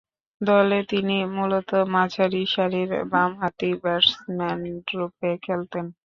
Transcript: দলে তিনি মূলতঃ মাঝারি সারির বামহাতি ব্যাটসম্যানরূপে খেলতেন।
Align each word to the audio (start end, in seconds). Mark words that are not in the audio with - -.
দলে 0.41 0.79
তিনি 0.91 1.17
মূলতঃ 1.35 1.71
মাঝারি 1.95 2.41
সারির 2.53 2.91
বামহাতি 3.11 3.69
ব্যাটসম্যানরূপে 3.83 5.29
খেলতেন। 5.45 5.85